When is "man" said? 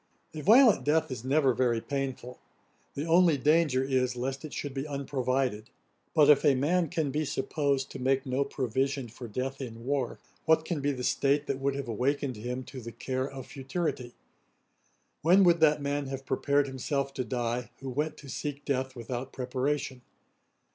6.55-6.89, 15.83-16.07